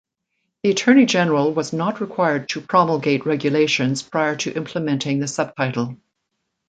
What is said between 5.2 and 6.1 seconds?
subtitle.